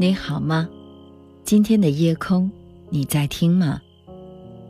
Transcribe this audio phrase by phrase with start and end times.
[0.00, 0.68] 你好吗？
[1.42, 2.48] 今天的夜空，
[2.88, 3.80] 你在听吗？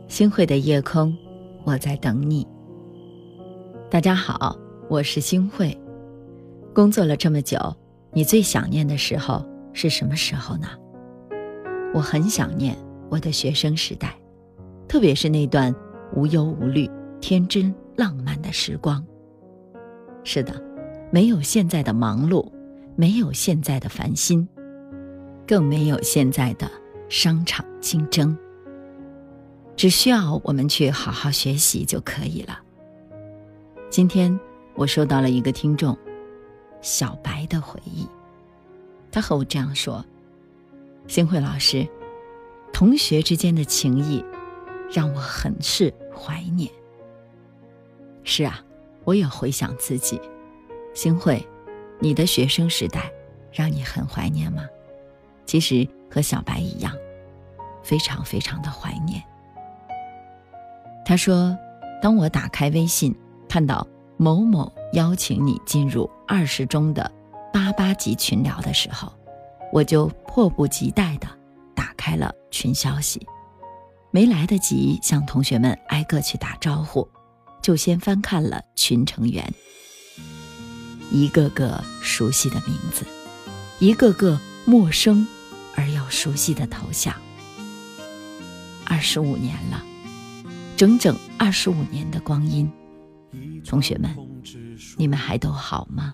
[0.07, 1.15] 星慧的夜空，
[1.63, 2.47] 我在等你。
[3.91, 4.57] 大家好，
[4.89, 5.79] 我是星慧。
[6.73, 7.59] 工作了这么久，
[8.11, 10.67] 你最想念的时候是什么时候呢？
[11.93, 12.75] 我很想念
[13.07, 14.15] 我的学生时代，
[14.87, 15.71] 特别是那段
[16.15, 16.89] 无忧无虑、
[17.21, 19.05] 天真浪漫的时光。
[20.23, 20.59] 是的，
[21.11, 22.51] 没有现在的忙碌，
[22.95, 24.49] 没有现在的烦心。
[25.49, 26.69] 更没有现在的
[27.09, 28.37] 商场竞争，
[29.75, 32.59] 只需要我们去好好学习就可以了。
[33.89, 34.39] 今天
[34.75, 35.97] 我收到了一个听众
[36.81, 38.07] 小白的回忆，
[39.11, 40.05] 他和我这样说
[41.09, 41.87] ：“星慧老师，
[42.71, 44.23] 同学之间的情谊
[44.91, 46.71] 让我很是怀念。”
[48.23, 48.63] 是啊，
[49.03, 50.21] 我也回想自己，
[50.93, 51.43] 星慧，
[51.97, 53.11] 你的学生时代
[53.51, 54.63] 让你很怀念吗？
[55.49, 56.95] 其实和小白一样，
[57.81, 59.19] 非常非常的怀念。
[61.03, 61.57] 他说
[62.03, 63.15] ：“当我打开微信，
[63.49, 67.11] 看到某某邀请你进入二十中的
[67.51, 69.11] 八八级群聊的时候，
[69.73, 71.27] 我就迫不及待的
[71.73, 73.25] 打开了群消息，
[74.11, 77.09] 没来得及向同学们挨个去打招呼，
[77.59, 79.51] 就先翻看了群成员，
[81.11, 83.03] 一个个熟悉的名字，
[83.79, 85.27] 一个个陌生。”
[86.09, 87.15] 熟悉的头像。
[88.85, 89.83] 二十五年了，
[90.75, 92.69] 整整二十五年的光阴，
[93.63, 94.15] 同学们，
[94.97, 96.13] 你们还都好吗？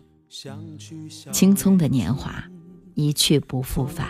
[1.32, 2.44] 青葱的年华
[2.94, 4.10] 一去不复返，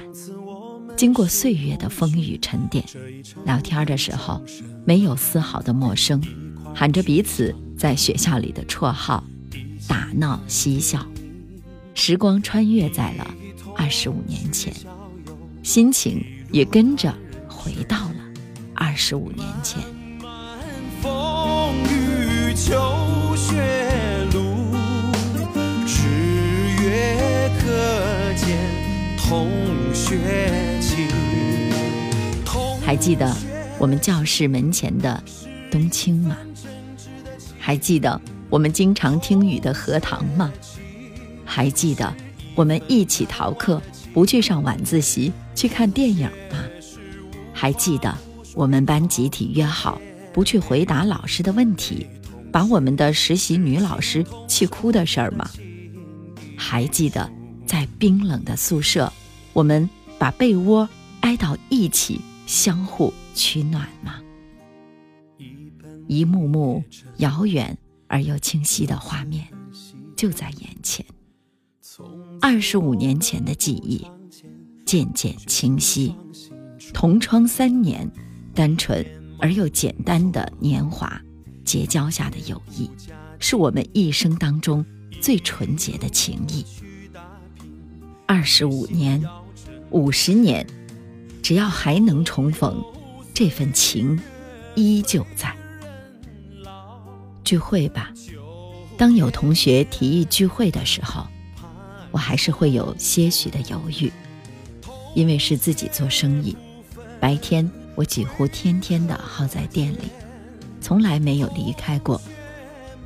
[0.97, 2.83] 经过岁月的风雨沉淀，
[3.45, 4.43] 聊天的时候
[4.83, 6.19] 没有丝毫的陌生，
[6.73, 9.23] 喊着彼此在学校里的绰号，
[9.87, 11.05] 打闹嬉笑，
[11.93, 13.31] 时光穿越在了
[13.75, 14.73] 二十五年前。
[15.65, 17.11] 心情也跟着
[17.47, 18.15] 回到了
[18.75, 19.81] 二十五年前。
[32.85, 33.35] 还记得
[33.79, 35.23] 我们教室门前的
[35.71, 36.37] 冬青吗？
[37.57, 38.21] 还记得
[38.51, 40.53] 我们经常听雨的荷塘吗？
[41.43, 42.13] 还记得
[42.53, 43.81] 我们一起逃课？
[44.15, 46.63] 不去上晚自习去看电影吗？
[47.53, 48.17] 还记得
[48.53, 52.07] 我们班集体约好不去回答老师的问题，
[52.49, 55.49] 把我们的实习女老师气哭的事儿吗？
[56.55, 57.29] 还记得
[57.67, 59.11] 在冰冷的宿舍，
[59.51, 60.87] 我们把被窝
[61.19, 64.21] 挨到一起，相互取暖吗？
[66.07, 66.81] 一幕幕
[67.17, 67.77] 遥远
[68.07, 69.45] 而又清晰的画面
[70.15, 71.05] 就在眼前。
[72.41, 74.05] 二十五年前的记忆
[74.85, 76.15] 渐渐清晰，
[76.93, 78.09] 同窗三年，
[78.53, 79.05] 单纯
[79.39, 81.21] 而又简单的年华，
[81.63, 82.89] 结交下的友谊，
[83.39, 84.85] 是我们一生当中
[85.21, 86.65] 最纯洁的情谊。
[88.25, 89.23] 二十五年，
[89.91, 90.65] 五十年，
[91.41, 92.83] 只要还能重逢，
[93.33, 94.19] 这份情
[94.75, 95.55] 依旧在。
[97.43, 98.11] 聚会吧，
[98.97, 101.25] 当有同学提议聚会的时候。
[102.15, 104.09] 我还是会有些许的犹豫，
[105.13, 106.55] 因为是自己做生意，
[107.19, 110.09] 白天我几乎天天的耗在店里，
[110.79, 112.21] 从来没有离开过。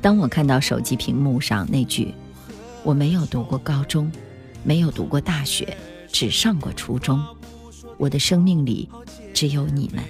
[0.00, 2.14] 当我看到手机屏幕上那句
[2.84, 4.12] “我没有读过高中，
[4.62, 5.76] 没有读过大学，
[6.12, 7.20] 只上过初中”，
[7.98, 8.88] 我的生命里
[9.34, 10.04] 只有你们，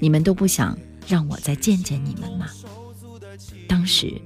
[0.00, 2.46] 你们都不想让我再见见你们吗？
[3.68, 4.18] 当时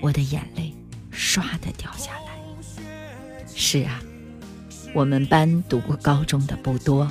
[0.00, 0.72] 我的眼泪
[1.12, 2.33] 唰的掉下来。
[3.56, 4.02] 是啊，
[4.92, 7.10] 我们班读过高中的不多，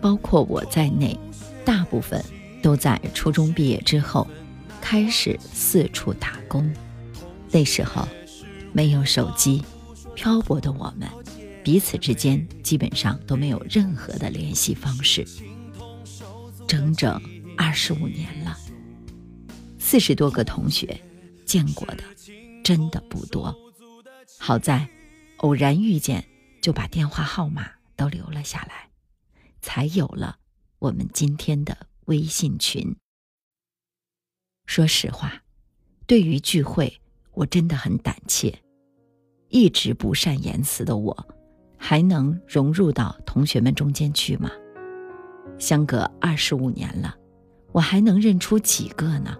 [0.00, 1.18] 包括我在内，
[1.64, 2.24] 大部分
[2.62, 4.26] 都在初中毕业之后
[4.80, 6.72] 开始四处打工。
[7.50, 8.08] 那时候
[8.72, 9.62] 没有手机，
[10.14, 11.08] 漂泊的我们
[11.62, 15.26] 彼此之间基本上都没有任何的联系方式。
[16.66, 17.20] 整整
[17.56, 18.56] 二十五年了，
[19.78, 20.98] 四十多个同学
[21.44, 22.02] 见过的
[22.62, 23.54] 真的不多，
[24.38, 24.88] 好在。
[25.40, 26.26] 偶然遇见，
[26.60, 28.90] 就把电话号码都留了下来，
[29.62, 30.36] 才有了
[30.78, 32.94] 我们今天的微信群。
[34.66, 35.42] 说实话，
[36.06, 37.00] 对于聚会，
[37.32, 38.54] 我真的很胆怯。
[39.48, 41.26] 一直不善言辞的我，
[41.78, 44.50] 还能融入到同学们中间去吗？
[45.58, 47.16] 相隔二十五年了，
[47.72, 49.34] 我还能认出几个呢？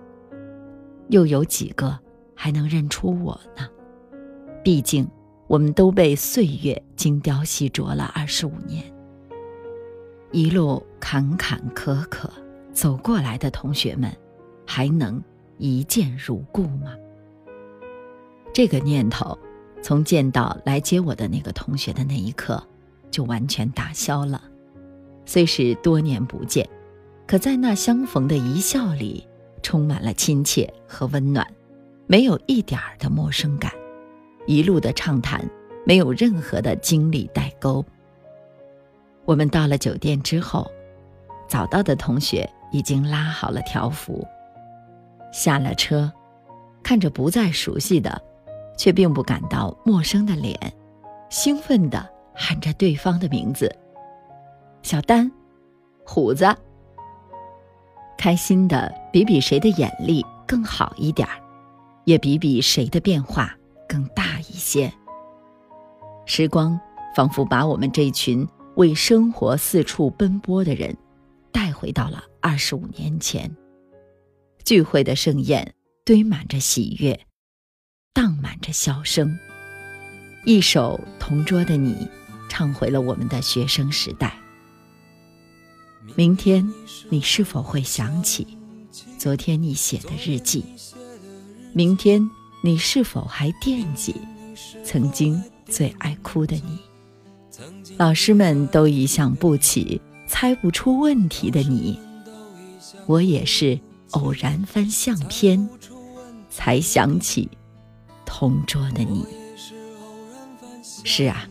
[1.10, 2.00] 又有几个
[2.34, 3.68] 还能认出我呢？
[4.64, 5.06] 毕竟。
[5.50, 8.84] 我们都被岁月精雕细琢了二十五年。
[10.30, 12.30] 一路坎坎坷坷
[12.72, 14.16] 走过来的同学们，
[14.64, 15.20] 还能
[15.58, 16.94] 一见如故吗？
[18.52, 19.36] 这个念头，
[19.82, 22.64] 从见到来接我的那个同学的那一刻，
[23.10, 24.40] 就完全打消了。
[25.26, 26.64] 虽是多年不见，
[27.26, 29.26] 可在那相逢的一笑里，
[29.64, 31.44] 充满了亲切和温暖，
[32.06, 33.72] 没有一点儿的陌生感。
[34.50, 35.48] 一路的畅谈，
[35.86, 37.84] 没有任何的经历代沟。
[39.24, 40.68] 我们到了酒店之后，
[41.46, 44.26] 早到的同学已经拉好了条幅，
[45.32, 46.12] 下了车，
[46.82, 48.20] 看着不再熟悉的。
[48.76, 50.58] 却并不感到陌生的脸，
[51.28, 53.70] 兴奋地喊着对方的名字
[54.80, 55.30] ：“小丹，
[56.02, 56.46] 虎子。”
[58.16, 61.34] 开心的比比谁的眼力更好一点儿，
[62.04, 63.54] 也比比谁的变化
[63.86, 64.19] 更大
[64.70, 64.92] 些。
[66.26, 66.78] 时光
[67.16, 68.46] 仿佛把我们这群
[68.76, 70.96] 为生活四处奔波的人，
[71.50, 73.50] 带回到了二十五年前。
[74.64, 75.74] 聚会的盛宴
[76.04, 77.18] 堆满着喜悦。
[78.12, 79.36] 荡满着笑声，
[80.44, 81.94] 一首《同桌的你》，
[82.48, 84.36] 唱回了我们的学生时代。
[86.16, 86.68] 明天
[87.08, 88.58] 你是否会想起
[89.18, 90.64] 昨天你写的日记？
[91.72, 92.28] 明天
[92.62, 94.14] 你是否还惦记
[94.84, 96.78] 曾经最爱哭的你？
[97.96, 101.98] 老师们都已想不起猜不出问题的你，
[103.06, 103.78] 我也是
[104.12, 105.68] 偶然翻相片，
[106.48, 107.48] 才想起。
[108.32, 109.26] 同桌的你，
[111.04, 111.48] 是啊，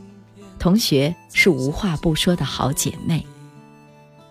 [0.57, 3.27] 同学是无话不说的好姐妹，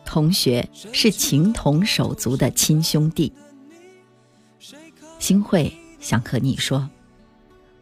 [0.07, 3.31] 同学是情同手足的亲兄弟。
[5.19, 5.71] 新会
[6.01, 6.89] 想和你说，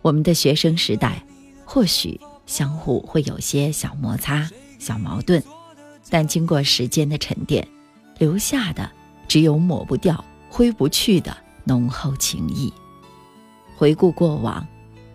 [0.06, 1.20] 我们的学生时代，
[1.64, 4.48] 或许相互会有些小摩擦、
[4.78, 5.42] 小矛盾，
[6.08, 7.66] 但经过时间的沉淀，
[8.16, 8.88] 留下的
[9.26, 12.72] 只有抹不掉、挥不去的浓厚情谊。
[13.76, 14.64] 回顾过往，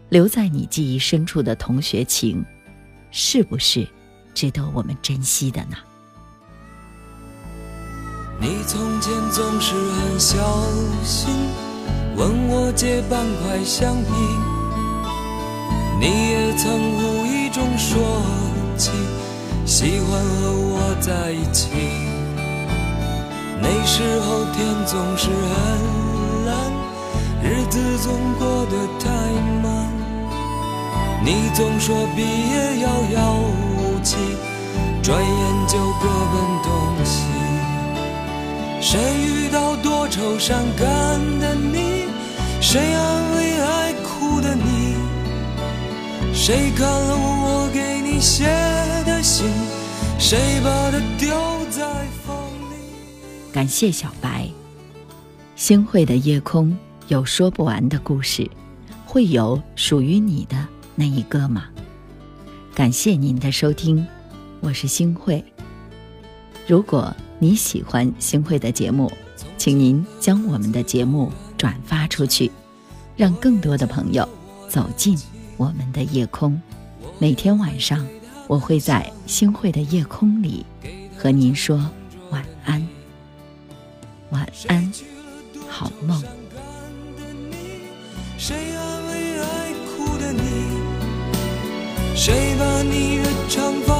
[0.09, 2.43] 留在你记忆深处的同学情，
[3.11, 3.87] 是不是
[4.33, 5.77] 值得我们珍惜的呢？
[8.41, 10.37] 你从前总是很小
[11.01, 11.33] 心，
[12.17, 14.50] 问我借半块橡皮。
[16.01, 18.01] 你也曾无意中说
[18.75, 18.89] 起，
[19.67, 21.69] 喜欢和我在一起。
[23.61, 26.51] 那时候天总是很蓝。
[27.43, 29.09] 日子总过得太
[29.61, 29.93] 慢，
[31.23, 33.35] 你总说毕业遥遥
[33.77, 34.17] 无期，
[35.03, 36.33] 转眼就各奔
[36.63, 37.21] 东西。
[38.81, 40.85] 谁遇到多愁善感
[41.39, 42.05] 的你？
[42.59, 45.00] 谁安慰爱哭的你？
[46.33, 48.45] 谁看了我给你写
[49.05, 49.47] 的信？
[50.19, 51.29] 谁把它丢
[51.69, 52.35] 在风
[52.71, 53.51] 里？
[53.51, 54.49] 感谢小白，
[55.55, 56.77] 星汇的夜空。
[57.07, 58.49] 有说不完的故事，
[59.05, 60.65] 会有属于你的
[60.95, 61.65] 那一个吗？
[62.73, 64.07] 感谢您的收听，
[64.61, 65.43] 我是星慧。
[66.65, 69.11] 如果你喜欢星会的节目，
[69.57, 72.49] 请您将我们的节目转发出去，
[73.17, 74.25] 让更多的朋友
[74.69, 75.17] 走进
[75.61, 76.59] 我们的夜空。
[77.19, 78.07] 每天晚上，
[78.47, 80.65] 我会在星汇的夜空里
[81.15, 81.77] 和您说
[82.31, 82.87] 晚安，
[84.31, 84.91] 晚安，
[85.69, 86.19] 好梦。
[88.39, 90.41] 谁安慰爱哭的你？
[92.15, 93.90] 谁把你的长发？